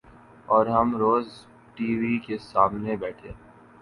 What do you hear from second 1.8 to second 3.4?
وی کے سامنے بیٹھے